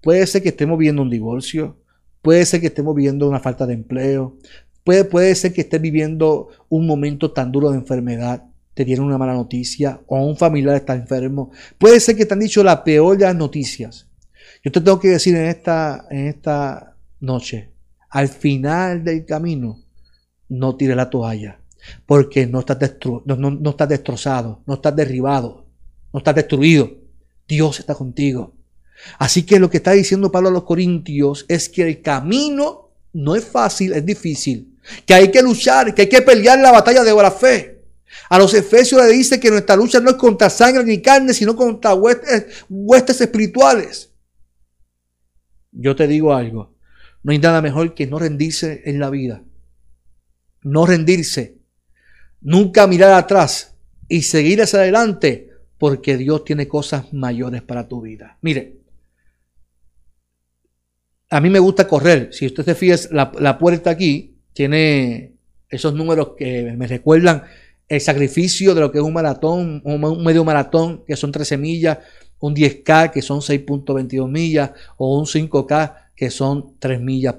puede 0.00 0.26
ser 0.26 0.42
que 0.42 0.50
estemos 0.50 0.78
viviendo 0.78 1.02
un 1.02 1.10
divorcio, 1.10 1.78
puede 2.22 2.44
ser 2.46 2.60
que 2.60 2.68
estemos 2.68 2.94
viviendo 2.94 3.28
una 3.28 3.40
falta 3.40 3.66
de 3.66 3.74
empleo, 3.74 4.38
puede, 4.82 5.04
puede 5.04 5.34
ser 5.34 5.52
que 5.52 5.62
estés 5.62 5.80
viviendo 5.80 6.48
un 6.68 6.86
momento 6.86 7.32
tan 7.32 7.52
duro 7.52 7.70
de 7.70 7.78
enfermedad, 7.78 8.44
te 8.74 8.84
dieron 8.84 9.06
una 9.06 9.18
mala 9.18 9.34
noticia 9.34 10.00
o 10.06 10.24
un 10.24 10.36
familiar 10.36 10.76
está 10.76 10.94
enfermo, 10.94 11.50
puede 11.78 12.00
ser 12.00 12.16
que 12.16 12.26
te 12.26 12.34
han 12.34 12.40
dicho 12.40 12.64
la 12.64 12.82
peor 12.82 13.16
de 13.16 13.24
las 13.24 13.36
noticias. 13.36 14.08
Yo 14.64 14.72
te 14.72 14.80
tengo 14.80 14.98
que 14.98 15.08
decir 15.08 15.36
en 15.36 15.46
esta, 15.46 16.06
en 16.10 16.26
esta 16.26 16.96
noche, 17.20 17.70
al 18.08 18.28
final 18.28 19.04
del 19.04 19.24
camino, 19.24 19.80
no 20.48 20.76
tires 20.76 20.96
la 20.96 21.10
toalla 21.10 21.60
porque 22.06 22.46
no 22.46 22.60
estás, 22.60 22.78
no, 23.24 23.70
estás 23.70 23.88
destrozado, 23.88 24.62
no 24.66 24.74
estás 24.74 24.94
derribado, 24.96 25.66
no 26.12 26.18
estás 26.18 26.34
destruido. 26.34 26.90
Dios 27.46 27.80
está 27.80 27.94
contigo. 27.94 28.54
Así 29.18 29.44
que 29.44 29.58
lo 29.58 29.70
que 29.70 29.78
está 29.78 29.92
diciendo 29.92 30.32
Pablo 30.32 30.48
a 30.48 30.52
los 30.52 30.64
Corintios 30.64 31.44
es 31.48 31.68
que 31.68 31.82
el 31.82 32.02
camino 32.02 32.90
no 33.12 33.36
es 33.36 33.44
fácil, 33.44 33.92
es 33.92 34.04
difícil. 34.04 34.78
Que 35.06 35.14
hay 35.14 35.30
que 35.30 35.42
luchar, 35.42 35.94
que 35.94 36.02
hay 36.02 36.08
que 36.08 36.22
pelear 36.22 36.58
la 36.58 36.72
batalla 36.72 37.02
de 37.02 37.14
la 37.14 37.30
fe. 37.30 37.82
A 38.28 38.38
los 38.38 38.54
Efesios 38.54 39.04
le 39.04 39.12
dice 39.12 39.40
que 39.40 39.50
nuestra 39.50 39.76
lucha 39.76 40.00
no 40.00 40.10
es 40.10 40.16
contra 40.16 40.48
sangre 40.48 40.84
ni 40.84 41.02
carne, 41.02 41.34
sino 41.34 41.56
contra 41.56 41.94
huestes 41.94 43.20
espirituales. 43.20 44.10
Yo 45.72 45.96
te 45.96 46.06
digo 46.06 46.32
algo, 46.32 46.74
no 47.22 47.32
hay 47.32 47.38
nada 47.38 47.60
mejor 47.60 47.94
que 47.94 48.06
no 48.06 48.18
rendirse 48.18 48.82
en 48.84 49.00
la 49.00 49.10
vida. 49.10 49.42
No 50.62 50.86
rendirse 50.86 51.58
Nunca 52.44 52.86
mirar 52.86 53.14
atrás 53.14 53.74
y 54.06 54.20
seguir 54.20 54.60
hacia 54.60 54.80
adelante 54.80 55.48
porque 55.78 56.18
Dios 56.18 56.44
tiene 56.44 56.68
cosas 56.68 57.10
mayores 57.14 57.62
para 57.62 57.88
tu 57.88 58.02
vida. 58.02 58.36
Mire, 58.42 58.80
a 61.34 61.40
mí 61.40 61.50
me 61.50 61.58
gusta 61.58 61.88
correr. 61.88 62.28
Si 62.30 62.46
usted 62.46 62.64
se 62.64 62.76
fija, 62.76 62.94
la, 63.10 63.58
puerta 63.58 63.90
aquí 63.90 64.36
tiene 64.52 65.32
esos 65.68 65.92
números 65.92 66.34
que 66.38 66.72
me 66.76 66.86
recuerdan 66.86 67.42
el 67.88 68.00
sacrificio 68.00 68.72
de 68.72 68.80
lo 68.80 68.92
que 68.92 68.98
es 68.98 69.04
un 69.04 69.12
maratón, 69.12 69.82
un 69.84 70.22
medio 70.22 70.44
maratón, 70.44 71.02
que 71.04 71.16
son 71.16 71.32
13 71.32 71.58
millas, 71.58 71.98
un 72.38 72.54
10K, 72.54 73.10
que 73.10 73.20
son 73.20 73.40
6.22 73.40 74.30
millas, 74.30 74.70
o 74.96 75.18
un 75.18 75.26
5K, 75.26 76.10
que 76.14 76.30
son 76.30 76.76
3 76.78 77.00
millas, 77.00 77.34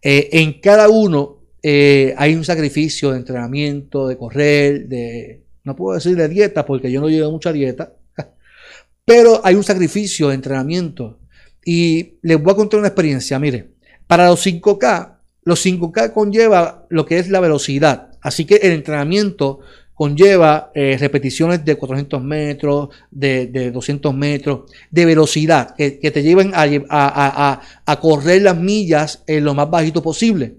eh, 0.00 0.30
en 0.32 0.58
cada 0.58 0.88
uno 0.88 1.40
eh, 1.62 2.14
hay 2.16 2.34
un 2.34 2.44
sacrificio 2.44 3.10
de 3.10 3.18
entrenamiento, 3.18 4.08
de 4.08 4.16
correr, 4.16 4.88
de, 4.88 5.42
no 5.62 5.76
puedo 5.76 5.94
decir 5.94 6.16
de 6.16 6.26
dieta 6.26 6.64
porque 6.64 6.90
yo 6.90 7.02
no 7.02 7.10
llevo 7.10 7.30
mucha 7.30 7.52
dieta, 7.52 7.92
pero 9.04 9.42
hay 9.44 9.56
un 9.56 9.62
sacrificio 9.62 10.28
de 10.30 10.36
entrenamiento. 10.36 11.18
Y 11.64 12.14
les 12.22 12.42
voy 12.42 12.52
a 12.52 12.56
contar 12.56 12.80
una 12.80 12.88
experiencia, 12.88 13.38
mire, 13.38 13.70
para 14.06 14.26
los 14.26 14.44
5K, 14.44 15.18
los 15.44 15.64
5K 15.64 16.12
conlleva 16.12 16.86
lo 16.88 17.06
que 17.06 17.18
es 17.18 17.28
la 17.28 17.40
velocidad, 17.40 18.10
así 18.20 18.44
que 18.44 18.56
el 18.56 18.72
entrenamiento 18.72 19.60
conlleva 19.94 20.72
eh, 20.74 20.96
repeticiones 20.98 21.64
de 21.64 21.76
400 21.76 22.22
metros, 22.22 22.88
de, 23.10 23.70
200 23.70 24.14
metros, 24.14 24.70
de 24.90 25.04
velocidad, 25.04 25.74
que, 25.76 25.90
te 25.92 26.22
lleven 26.22 26.52
a, 26.54 27.60
a, 27.86 28.00
correr 28.00 28.42
las 28.42 28.56
millas 28.56 29.22
en 29.26 29.44
lo 29.44 29.54
más 29.54 29.70
bajito 29.70 30.02
posible. 30.02 30.56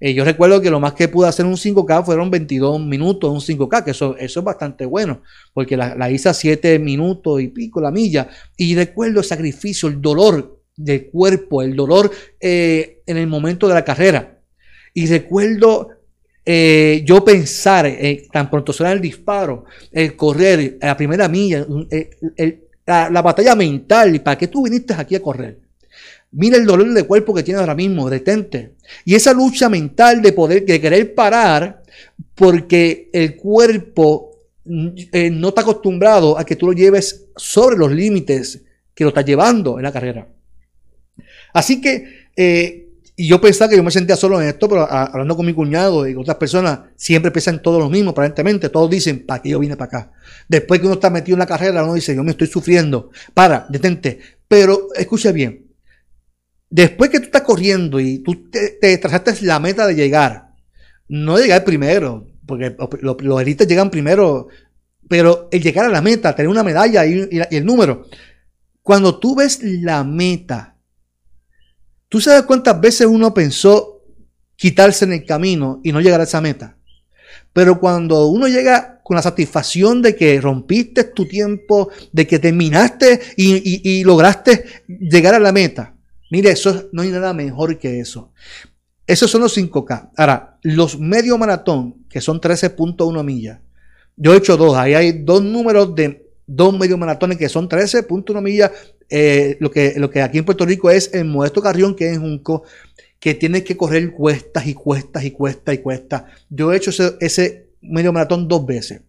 Eh, 0.00 0.12
yo 0.12 0.24
recuerdo 0.24 0.60
que 0.60 0.70
lo 0.70 0.80
más 0.80 0.92
que 0.92 1.08
pude 1.08 1.28
hacer 1.28 1.46
un 1.46 1.56
5K 1.56 2.04
fueron 2.04 2.30
22 2.30 2.80
minutos, 2.80 3.30
un 3.30 3.40
5K, 3.40 3.84
que 3.84 3.92
eso, 3.92 4.16
eso 4.18 4.40
es 4.40 4.44
bastante 4.44 4.84
bueno, 4.84 5.22
porque 5.54 5.76
la, 5.76 6.10
hice 6.10 6.28
a 6.28 6.34
7 6.34 6.78
minutos 6.78 7.40
y 7.40 7.48
pico 7.48 7.80
la 7.80 7.90
milla. 7.90 8.28
Y 8.56 8.74
recuerdo 8.74 9.20
el 9.20 9.24
sacrificio, 9.24 9.88
el 9.88 10.00
dolor 10.00 10.60
del 10.76 11.06
cuerpo, 11.06 11.62
el 11.62 11.74
dolor 11.74 12.10
eh, 12.38 13.02
en 13.06 13.16
el 13.16 13.26
momento 13.26 13.66
de 13.68 13.74
la 13.74 13.84
carrera. 13.84 14.38
Y 14.92 15.06
recuerdo 15.06 15.88
eh, 16.44 17.02
yo 17.04 17.24
pensar, 17.24 17.90
tan 18.30 18.50
pronto 18.50 18.72
será 18.72 18.92
el 18.92 19.00
disparo, 19.00 19.64
el 19.92 20.14
correr, 20.14 20.78
la 20.80 20.96
primera 20.96 21.28
milla, 21.28 21.66
la, 22.86 23.10
la 23.10 23.22
batalla 23.22 23.54
mental, 23.54 24.20
¿para 24.22 24.38
qué 24.38 24.48
tú 24.48 24.64
viniste 24.64 24.94
aquí 24.94 25.16
a 25.16 25.22
correr? 25.22 25.65
Mira 26.32 26.56
el 26.56 26.66
dolor 26.66 26.92
de 26.92 27.04
cuerpo 27.04 27.32
que 27.32 27.42
tiene 27.42 27.60
ahora 27.60 27.74
mismo, 27.74 28.10
detente. 28.10 28.74
Y 29.04 29.14
esa 29.14 29.32
lucha 29.32 29.68
mental 29.68 30.20
de 30.20 30.32
poder, 30.32 30.64
de 30.64 30.80
querer 30.80 31.14
parar, 31.14 31.82
porque 32.34 33.08
el 33.12 33.36
cuerpo 33.36 34.36
eh, 34.66 35.30
no 35.30 35.48
está 35.48 35.60
acostumbrado 35.60 36.38
a 36.38 36.44
que 36.44 36.56
tú 36.56 36.66
lo 36.66 36.72
lleves 36.72 37.26
sobre 37.36 37.76
los 37.76 37.92
límites 37.92 38.62
que 38.94 39.04
lo 39.04 39.08
estás 39.08 39.24
llevando 39.24 39.78
en 39.78 39.84
la 39.84 39.92
carrera. 39.92 40.26
Así 41.52 41.80
que, 41.80 42.28
eh, 42.36 42.88
y 43.14 43.28
yo 43.28 43.40
pensaba 43.40 43.70
que 43.70 43.76
yo 43.76 43.82
me 43.82 43.90
sentía 43.90 44.16
solo 44.16 44.40
en 44.42 44.48
esto, 44.48 44.68
pero 44.68 44.90
hablando 44.90 45.36
con 45.36 45.46
mi 45.46 45.54
cuñado 45.54 46.06
y 46.06 46.12
con 46.12 46.22
otras 46.22 46.36
personas, 46.36 46.80
siempre 46.96 47.30
piensan 47.30 47.62
todos 47.62 47.80
lo 47.80 47.88
mismo, 47.88 48.10
aparentemente. 48.10 48.68
Todos 48.68 48.90
dicen, 48.90 49.24
¿para 49.24 49.40
qué 49.40 49.50
yo 49.50 49.58
vine 49.58 49.76
para 49.76 49.86
acá? 49.86 50.12
Después 50.48 50.80
que 50.80 50.86
uno 50.86 50.96
está 50.96 51.08
metido 51.08 51.36
en 51.36 51.40
la 51.40 51.46
carrera, 51.46 51.84
uno 51.84 51.94
dice, 51.94 52.14
yo 52.14 52.22
me 52.22 52.32
estoy 52.32 52.48
sufriendo. 52.48 53.10
Para, 53.32 53.66
detente. 53.70 54.18
Pero 54.46 54.88
escucha 54.94 55.32
bien, 55.32 55.65
Después 56.76 57.08
que 57.08 57.20
tú 57.20 57.24
estás 57.24 57.40
corriendo 57.40 57.98
y 57.98 58.18
tú 58.18 58.50
te, 58.50 58.98
trazaste 58.98 59.46
la 59.46 59.58
meta 59.58 59.86
de 59.86 59.94
llegar, 59.94 60.52
no 61.08 61.38
llegar 61.38 61.64
primero, 61.64 62.26
porque 62.44 62.76
los, 63.00 63.22
los 63.22 63.40
elites 63.40 63.66
llegan 63.66 63.88
primero, 63.88 64.48
pero 65.08 65.48
el 65.50 65.62
llegar 65.62 65.86
a 65.86 65.88
la 65.88 66.02
meta, 66.02 66.36
tener 66.36 66.50
una 66.50 66.62
medalla 66.62 67.06
y, 67.06 67.30
el 67.50 67.64
número. 67.64 68.04
Cuando 68.82 69.18
tú 69.18 69.36
ves 69.36 69.60
la 69.62 70.04
meta, 70.04 70.76
tú 72.10 72.20
sabes 72.20 72.42
cuántas 72.42 72.78
veces 72.78 73.06
uno 73.06 73.32
pensó 73.32 74.02
quitarse 74.54 75.06
en 75.06 75.14
el 75.14 75.24
camino 75.24 75.80
y 75.82 75.92
no 75.92 76.02
llegar 76.02 76.20
a 76.20 76.24
esa 76.24 76.42
meta. 76.42 76.76
Pero 77.54 77.80
cuando 77.80 78.26
uno 78.26 78.48
llega 78.48 79.00
con 79.02 79.14
la 79.14 79.22
satisfacción 79.22 80.02
de 80.02 80.14
que 80.14 80.38
rompiste 80.42 81.04
tu 81.04 81.26
tiempo, 81.26 81.88
de 82.12 82.26
que 82.26 82.38
terminaste 82.38 83.18
y 83.34 84.04
lograste 84.04 84.84
llegar 84.86 85.34
a 85.34 85.38
la 85.38 85.52
meta, 85.52 85.95
Mire, 86.30 86.50
eso 86.50 86.88
no 86.92 87.02
hay 87.02 87.10
nada 87.10 87.32
mejor 87.32 87.78
que 87.78 88.00
eso. 88.00 88.32
Esos 89.06 89.30
son 89.30 89.42
los 89.42 89.56
5K. 89.56 90.10
Ahora, 90.16 90.58
los 90.62 90.98
medio 90.98 91.38
maratón, 91.38 92.06
que 92.08 92.20
son 92.20 92.40
13.1 92.40 93.22
millas. 93.22 93.60
Yo 94.16 94.34
he 94.34 94.38
hecho 94.38 94.56
dos. 94.56 94.76
Ahí 94.76 94.94
hay 94.94 95.12
dos 95.12 95.42
números 95.42 95.94
de 95.94 96.26
dos 96.46 96.76
medio 96.78 96.96
maratones 96.96 97.38
que 97.38 97.48
son 97.48 97.68
13.1 97.68 98.40
millas. 98.40 98.70
Eh, 99.08 99.56
lo, 99.60 99.70
que, 99.70 99.94
lo 99.96 100.10
que 100.10 100.22
aquí 100.22 100.38
en 100.38 100.44
Puerto 100.44 100.64
Rico 100.64 100.90
es 100.90 101.12
el 101.14 101.26
Modesto 101.26 101.62
Carrión, 101.62 101.94
que 101.94 102.10
es 102.10 102.18
Junco, 102.18 102.64
que 103.20 103.34
tiene 103.34 103.62
que 103.62 103.76
correr 103.76 104.12
cuestas 104.12 104.66
y 104.66 104.74
cuestas 104.74 105.24
y 105.24 105.30
cuestas 105.30 105.74
y 105.74 105.78
cuestas. 105.78 106.24
Yo 106.50 106.72
he 106.72 106.76
hecho 106.76 106.90
ese, 106.90 107.16
ese 107.20 107.68
medio 107.80 108.12
maratón 108.12 108.48
dos 108.48 108.66
veces. 108.66 109.02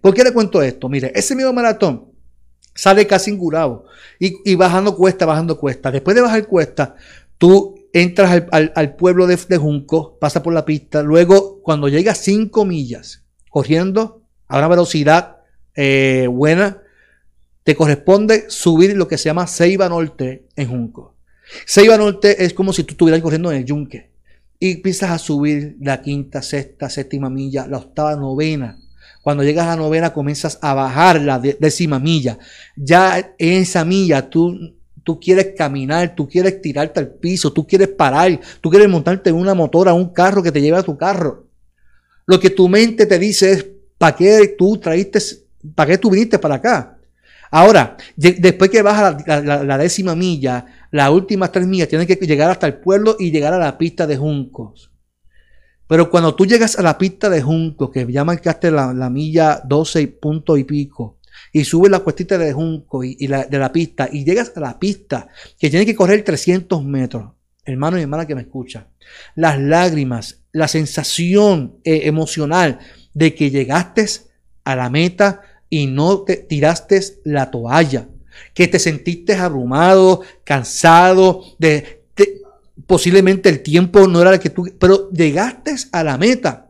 ¿Por 0.00 0.14
qué 0.14 0.24
le 0.24 0.32
cuento 0.32 0.62
esto? 0.62 0.88
Mire, 0.88 1.12
ese 1.14 1.34
mismo 1.34 1.52
maratón 1.52 2.12
sale 2.78 3.08
casi 3.08 3.32
ingurado 3.32 3.86
y, 4.20 4.36
y 4.48 4.54
bajando 4.54 4.94
cuesta, 4.94 5.26
bajando 5.26 5.58
cuesta. 5.58 5.90
Después 5.90 6.14
de 6.14 6.22
bajar 6.22 6.46
cuesta, 6.46 6.94
tú 7.36 7.74
entras 7.92 8.44
al, 8.52 8.94
pueblo 8.94 9.26
de, 9.26 9.36
Junco, 9.56 10.16
pasa 10.20 10.44
por 10.44 10.54
la 10.54 10.64
pista, 10.64 11.02
luego 11.02 11.60
cuando 11.62 11.88
llegas 11.88 12.18
5 12.18 12.64
millas 12.64 13.24
corriendo 13.50 14.22
a 14.46 14.58
una 14.58 14.68
velocidad 14.68 15.38
eh, 15.74 16.28
buena, 16.30 16.82
te 17.64 17.74
corresponde 17.74 18.44
subir 18.48 18.96
lo 18.96 19.08
que 19.08 19.18
se 19.18 19.24
llama 19.24 19.48
Ceiba 19.48 19.88
Norte 19.88 20.46
en 20.54 20.68
Junco. 20.68 21.16
Ceiba 21.66 21.96
Norte 21.96 22.44
es 22.44 22.54
como 22.54 22.72
si 22.72 22.84
tú 22.84 22.92
estuvieras 22.92 23.20
corriendo 23.22 23.50
en 23.50 23.58
el 23.58 23.64
yunque 23.64 24.12
y 24.60 24.74
empiezas 24.74 25.10
a 25.10 25.18
subir 25.18 25.76
la 25.80 26.00
quinta, 26.00 26.42
sexta, 26.42 26.88
séptima 26.88 27.28
milla, 27.28 27.66
la 27.66 27.78
octava, 27.78 28.14
novena. 28.14 28.78
Cuando 29.28 29.44
llegas 29.44 29.66
a 29.66 29.76
la 29.76 29.76
novena 29.76 30.14
comienzas 30.14 30.58
a 30.62 30.72
bajar 30.72 31.20
la 31.20 31.38
décima 31.38 31.98
milla. 31.98 32.38
Ya 32.76 33.34
en 33.36 33.60
esa 33.60 33.84
milla 33.84 34.30
tú 34.30 34.58
tú 35.04 35.20
quieres 35.20 35.48
caminar, 35.54 36.14
tú 36.14 36.26
quieres 36.26 36.62
tirarte 36.62 36.98
al 36.98 37.10
piso, 37.10 37.52
tú 37.52 37.66
quieres 37.66 37.88
parar, 37.88 38.40
tú 38.62 38.70
quieres 38.70 38.88
montarte 38.88 39.28
en 39.28 39.36
una 39.36 39.52
motora, 39.52 39.92
un 39.92 40.14
carro 40.14 40.42
que 40.42 40.50
te 40.50 40.62
lleve 40.62 40.78
a 40.78 40.82
tu 40.82 40.96
carro. 40.96 41.46
Lo 42.24 42.40
que 42.40 42.48
tu 42.48 42.70
mente 42.70 43.04
te 43.04 43.18
dice 43.18 43.52
es, 43.52 43.66
¿para 43.98 44.16
qué 44.16 44.54
tú 44.56 44.78
traíste, 44.78 45.18
para 45.74 45.90
qué 45.90 45.98
tú 45.98 46.08
viniste 46.08 46.38
para 46.38 46.54
acá? 46.54 46.96
Ahora, 47.50 47.98
después 48.16 48.70
que 48.70 48.80
bajas 48.80 49.26
la, 49.26 49.76
décima 49.76 50.14
milla, 50.14 50.64
las 50.90 51.10
últimas 51.10 51.52
tres 51.52 51.66
millas, 51.66 51.88
tienes 51.88 52.06
que 52.06 52.16
llegar 52.16 52.50
hasta 52.50 52.66
el 52.66 52.78
pueblo 52.78 53.14
y 53.18 53.30
llegar 53.30 53.52
a 53.52 53.58
la 53.58 53.76
pista 53.76 54.06
de 54.06 54.16
Juncos. 54.16 54.90
Pero 55.88 56.10
cuando 56.10 56.34
tú 56.34 56.46
llegas 56.46 56.78
a 56.78 56.82
la 56.82 56.96
pista 56.98 57.28
de 57.28 57.42
Juncos, 57.42 57.90
que 57.90 58.06
ya 58.10 58.24
marcaste 58.24 58.70
la, 58.70 58.92
la 58.92 59.10
milla 59.10 59.60
12 59.64 60.06
punto 60.08 60.56
y 60.56 60.64
pico, 60.64 61.18
y 61.52 61.64
subes 61.64 61.90
la 61.90 62.00
cuestita 62.00 62.38
de 62.38 62.52
Junco 62.52 63.04
y, 63.04 63.26
de 63.26 63.58
la 63.58 63.72
pista 63.72 64.08
y 64.10 64.24
llegas 64.24 64.52
a 64.54 64.60
la 64.60 64.78
pista 64.78 65.28
que 65.58 65.70
tiene 65.70 65.86
que 65.86 65.94
correr 65.94 66.24
300 66.24 66.84
metros, 66.84 67.32
hermano 67.64 67.98
y 67.98 68.02
hermana 68.02 68.26
que 68.26 68.34
me 68.34 68.42
escucha, 68.42 68.88
las 69.34 69.58
lágrimas, 69.58 70.42
la 70.52 70.68
sensación 70.68 71.78
eh, 71.84 72.02
emocional 72.04 72.78
de 73.14 73.34
que 73.34 73.50
llegaste 73.50 74.06
a 74.64 74.76
la 74.76 74.90
meta 74.90 75.42
y 75.70 75.86
no 75.86 76.22
te 76.22 76.36
tiraste 76.36 77.00
la 77.24 77.50
toalla, 77.50 78.08
que 78.54 78.68
te 78.68 78.78
sentiste 78.78 79.34
abrumado, 79.34 80.22
cansado, 80.44 81.44
de, 81.58 81.97
posiblemente 82.88 83.50
el 83.50 83.62
tiempo 83.62 84.08
no 84.08 84.20
era 84.20 84.32
el 84.32 84.40
que 84.40 84.50
tú, 84.50 84.66
pero 84.80 85.10
llegaste 85.10 85.76
a 85.92 86.02
la 86.02 86.16
meta, 86.16 86.68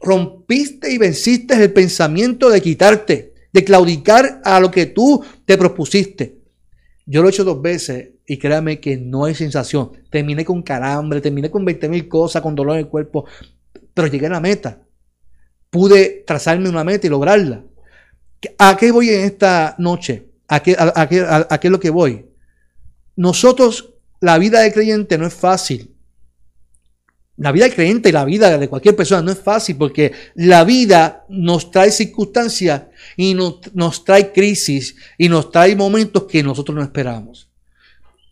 rompiste 0.00 0.90
y 0.90 0.98
venciste 0.98 1.54
el 1.54 1.72
pensamiento 1.72 2.48
de 2.48 2.60
quitarte 2.60 3.32
de 3.52 3.64
claudicar 3.64 4.40
a 4.44 4.58
lo 4.60 4.70
que 4.70 4.86
tú 4.86 5.22
te 5.44 5.58
propusiste. 5.58 6.38
Yo 7.04 7.20
lo 7.20 7.28
he 7.28 7.30
hecho 7.30 7.44
dos 7.44 7.60
veces 7.60 8.12
y 8.26 8.38
créame 8.38 8.80
que 8.80 8.96
no 8.96 9.26
hay 9.26 9.34
sensación. 9.34 9.92
Terminé 10.10 10.42
con 10.42 10.62
calambre, 10.62 11.20
terminé 11.20 11.50
con 11.50 11.64
20 11.64 11.88
mil 11.90 12.08
cosas, 12.08 12.40
con 12.40 12.54
dolor 12.54 12.76
en 12.76 12.86
el 12.86 12.88
cuerpo, 12.88 13.26
pero 13.92 14.08
llegué 14.08 14.26
a 14.26 14.30
la 14.30 14.40
meta. 14.40 14.80
Pude 15.68 16.24
trazarme 16.26 16.70
una 16.70 16.82
meta 16.82 17.06
y 17.06 17.10
lograrla. 17.10 17.62
¿A 18.56 18.76
qué 18.78 18.90
voy 18.90 19.10
en 19.10 19.20
esta 19.20 19.74
noche? 19.78 20.30
¿A 20.48 20.60
qué, 20.60 20.74
a, 20.78 21.08
qué, 21.08 21.20
a 21.26 21.60
qué 21.60 21.68
es 21.68 21.72
lo 21.72 21.80
que 21.80 21.90
voy? 21.90 22.26
Nosotros, 23.16 23.91
la 24.22 24.38
vida 24.38 24.60
de 24.60 24.72
creyente 24.72 25.18
no 25.18 25.26
es 25.26 25.34
fácil. 25.34 25.90
La 27.36 27.50
vida 27.50 27.64
del 27.64 27.74
creyente 27.74 28.08
y 28.08 28.12
la 28.12 28.24
vida 28.24 28.56
de 28.56 28.68
cualquier 28.68 28.94
persona 28.94 29.20
no 29.20 29.32
es 29.32 29.40
fácil 29.40 29.76
porque 29.76 30.12
la 30.36 30.62
vida 30.62 31.24
nos 31.28 31.72
trae 31.72 31.90
circunstancias 31.90 32.82
y 33.16 33.34
nos, 33.34 34.04
trae 34.04 34.32
crisis 34.32 34.94
y 35.18 35.28
nos 35.28 35.50
trae 35.50 35.74
momentos 35.74 36.22
que 36.24 36.40
nosotros 36.40 36.76
no 36.76 36.84
esperamos. 36.84 37.50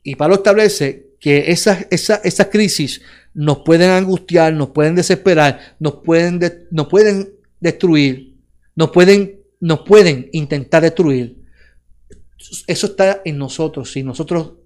Y 0.04 0.14
Pablo 0.14 0.36
establece 0.36 1.16
que 1.18 1.50
esas, 1.50 1.88
esas, 1.90 2.46
crisis 2.52 3.02
nos 3.34 3.58
pueden 3.58 3.90
angustiar, 3.90 4.52
nos 4.52 4.70
pueden 4.70 4.94
desesperar, 4.94 5.74
nos 5.80 5.94
pueden, 6.04 6.38
nos 6.70 6.86
pueden 6.86 7.32
destruir, 7.58 8.36
nos 8.76 8.90
pueden, 8.90 9.40
nos 9.58 9.80
pueden 9.80 10.28
intentar 10.30 10.82
destruir. 10.82 11.36
Eso 12.68 12.86
está 12.86 13.22
en 13.24 13.38
nosotros. 13.38 13.90
Si 13.90 14.04
nosotros 14.04 14.59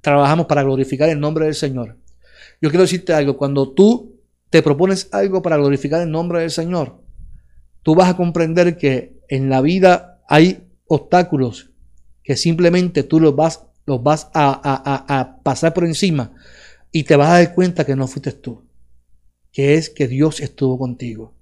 trabajamos 0.00 0.46
para 0.46 0.62
glorificar 0.62 1.08
el 1.08 1.20
nombre 1.20 1.46
del 1.46 1.54
Señor. 1.54 1.96
Yo 2.60 2.70
quiero 2.70 2.82
decirte 2.82 3.12
algo, 3.12 3.36
cuando 3.36 3.72
tú 3.72 4.20
te 4.50 4.62
propones 4.62 5.08
algo 5.12 5.42
para 5.42 5.56
glorificar 5.56 6.00
el 6.00 6.10
nombre 6.10 6.40
del 6.40 6.50
Señor, 6.50 7.02
tú 7.82 7.94
vas 7.94 8.08
a 8.08 8.16
comprender 8.16 8.76
que 8.76 9.20
en 9.28 9.50
la 9.50 9.60
vida 9.60 10.22
hay 10.28 10.64
obstáculos 10.86 11.70
que 12.22 12.36
simplemente 12.36 13.02
tú 13.02 13.20
los 13.20 13.36
vas, 13.36 13.62
los 13.86 14.02
vas 14.02 14.28
a, 14.34 15.38
pasar 15.42 15.74
por 15.74 15.84
encima 15.84 16.32
y 16.90 17.04
te 17.04 17.16
vas 17.16 17.28
a 17.28 17.32
dar 17.34 17.54
cuenta 17.54 17.84
que 17.84 17.94
no 17.94 18.08
fuiste 18.08 18.32
tú, 18.32 18.64
que 19.52 19.74
es 19.74 19.90
que 19.90 20.08
Dios 20.08 20.40
estuvo 20.40 20.78
contigo. 20.78 21.34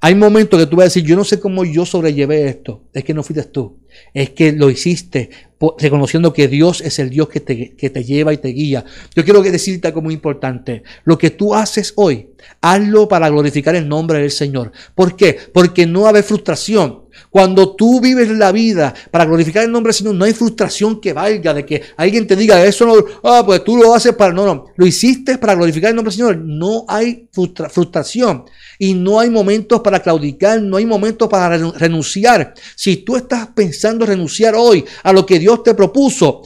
Hay 0.00 0.14
momentos 0.14 0.58
que 0.58 0.66
tú 0.66 0.76
vas 0.76 0.84
a 0.84 0.86
decir, 0.86 1.04
yo 1.04 1.16
no 1.16 1.24
sé 1.24 1.40
cómo 1.40 1.64
yo 1.64 1.86
sobrellevé 1.86 2.48
esto. 2.48 2.84
Es 2.92 3.04
que 3.04 3.14
no 3.14 3.22
fuiste 3.22 3.44
tú. 3.44 3.78
Es 4.14 4.30
que 4.30 4.52
lo 4.52 4.70
hiciste 4.70 5.30
reconociendo 5.78 6.32
que 6.32 6.48
Dios 6.48 6.80
es 6.80 6.98
el 6.98 7.10
Dios 7.10 7.28
que 7.28 7.40
te, 7.40 7.74
que 7.76 7.90
te 7.90 8.04
lleva 8.04 8.32
y 8.32 8.38
te 8.38 8.48
guía. 8.48 8.84
Yo 9.14 9.24
quiero 9.24 9.42
decirte 9.42 9.88
algo 9.88 10.02
muy 10.02 10.14
importante. 10.14 10.82
Lo 11.04 11.16
que 11.18 11.30
tú 11.30 11.54
haces 11.54 11.92
hoy, 11.96 12.30
hazlo 12.60 13.08
para 13.08 13.28
glorificar 13.28 13.76
el 13.76 13.88
nombre 13.88 14.18
del 14.18 14.30
Señor. 14.30 14.72
¿Por 14.94 15.16
qué? 15.16 15.38
Porque 15.52 15.86
no 15.86 16.02
va 16.02 16.22
frustración. 16.22 17.02
Cuando 17.30 17.74
tú 17.74 18.00
vives 18.00 18.28
la 18.30 18.52
vida 18.52 18.94
para 19.10 19.24
glorificar 19.24 19.64
el 19.64 19.72
nombre 19.72 19.90
del 19.90 19.98
Señor, 19.98 20.14
no 20.14 20.24
hay 20.24 20.32
frustración 20.32 21.00
que 21.00 21.12
valga 21.12 21.54
de 21.54 21.64
que 21.64 21.82
alguien 21.96 22.26
te 22.26 22.36
diga 22.36 22.64
eso 22.64 22.86
no, 22.86 22.94
ah, 23.24 23.42
pues 23.44 23.64
tú 23.64 23.76
lo 23.76 23.94
haces 23.94 24.14
para, 24.14 24.32
no, 24.32 24.44
no, 24.44 24.66
lo 24.76 24.86
hiciste 24.86 25.38
para 25.38 25.54
glorificar 25.54 25.90
el 25.90 25.96
nombre 25.96 26.10
del 26.10 26.18
Señor. 26.18 26.36
No 26.38 26.84
hay 26.88 27.28
frustración 27.32 28.44
y 28.78 28.94
no 28.94 29.20
hay 29.20 29.30
momentos 29.30 29.80
para 29.80 30.00
claudicar, 30.00 30.60
no 30.60 30.76
hay 30.76 30.86
momentos 30.86 31.28
para 31.28 31.56
renunciar. 31.56 32.54
Si 32.74 32.98
tú 32.98 33.16
estás 33.16 33.48
pensando 33.48 34.04
renunciar 34.04 34.54
hoy 34.54 34.84
a 35.02 35.12
lo 35.12 35.24
que 35.24 35.38
Dios 35.38 35.62
te 35.62 35.74
propuso, 35.74 36.42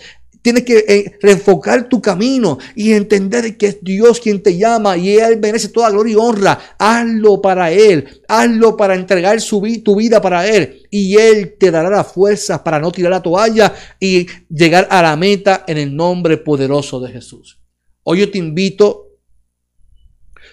Tienes 0.47 0.63
que 0.63 0.85
eh, 0.87 1.19
reenfocar 1.21 1.89
tu 1.89 2.01
camino 2.01 2.59
y 2.77 2.93
entender 2.93 3.57
que 3.57 3.67
es 3.67 3.79
Dios 3.83 4.21
quien 4.21 4.41
te 4.41 4.57
llama 4.57 4.97
y 4.97 5.17
Él 5.19 5.41
merece 5.41 5.71
toda 5.71 5.91
gloria 5.91 6.13
y 6.13 6.15
honra. 6.15 6.77
Hazlo 6.79 7.43
para 7.43 7.73
Él. 7.73 8.07
Hazlo 8.29 8.77
para 8.77 8.95
entregar 8.95 9.41
su, 9.41 9.61
tu 9.83 9.97
vida 9.97 10.23
para 10.23 10.47
Él. 10.47 10.87
Y 10.89 11.17
Él 11.17 11.57
te 11.59 11.73
dará 11.73 11.91
la 11.91 12.05
fuerza 12.05 12.63
para 12.63 12.79
no 12.79 12.93
tirar 12.93 13.11
la 13.11 13.23
toalla 13.25 13.75
y 13.99 14.29
llegar 14.49 14.87
a 14.89 15.03
la 15.03 15.17
meta 15.17 15.65
en 15.67 15.79
el 15.79 15.97
nombre 15.97 16.37
poderoso 16.37 17.01
de 17.01 17.11
Jesús. 17.11 17.59
Hoy 18.05 18.21
yo 18.21 18.31
te 18.31 18.39
invito, 18.39 19.19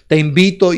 te 0.07 0.17
invito 0.17 0.71